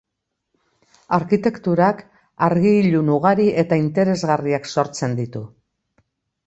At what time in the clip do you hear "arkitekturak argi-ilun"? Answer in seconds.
1.17-3.13